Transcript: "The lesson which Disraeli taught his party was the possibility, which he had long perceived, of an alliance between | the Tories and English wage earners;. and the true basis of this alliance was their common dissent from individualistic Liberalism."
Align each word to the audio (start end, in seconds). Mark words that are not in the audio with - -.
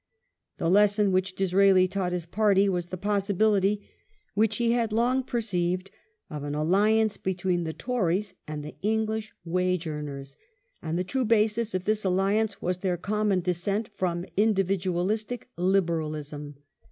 "The 0.57 0.67
lesson 0.67 1.11
which 1.11 1.35
Disraeli 1.35 1.87
taught 1.87 2.11
his 2.11 2.25
party 2.25 2.67
was 2.67 2.87
the 2.87 2.97
possibility, 2.97 3.87
which 4.33 4.57
he 4.57 4.71
had 4.71 4.91
long 4.91 5.21
perceived, 5.21 5.91
of 6.27 6.43
an 6.43 6.55
alliance 6.55 7.17
between 7.17 7.65
| 7.65 7.65
the 7.65 7.73
Tories 7.73 8.33
and 8.47 8.73
English 8.81 9.31
wage 9.45 9.85
earners;. 9.85 10.37
and 10.81 10.97
the 10.97 11.03
true 11.03 11.23
basis 11.23 11.75
of 11.75 11.85
this 11.85 12.03
alliance 12.03 12.59
was 12.63 12.79
their 12.79 12.97
common 12.97 13.41
dissent 13.41 13.91
from 13.95 14.25
individualistic 14.35 15.49
Liberalism." 15.55 16.55